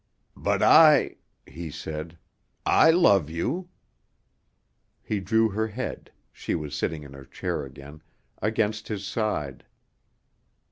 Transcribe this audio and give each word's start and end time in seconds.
"But 0.35 0.63
I" 0.63 1.17
he 1.45 1.69
said 1.69 2.17
"I 2.65 2.89
love 2.89 3.29
you." 3.29 3.69
He 5.03 5.19
drew 5.19 5.49
her 5.49 5.67
head 5.67 6.11
she 6.31 6.55
was 6.55 6.75
sitting 6.75 7.03
in 7.03 7.13
her 7.13 7.25
chair 7.25 7.63
again 7.65 8.01
against 8.41 8.87
his 8.87 9.05
side. 9.05 9.63